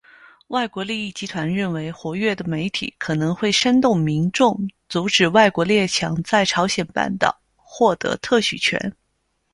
[0.47, 8.95] 外国利益集团认为活跃的媒体可能会煽动民众阻止外国列强在朝鲜半岛获得特许权。